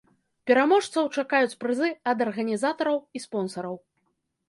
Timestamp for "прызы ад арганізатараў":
1.65-3.01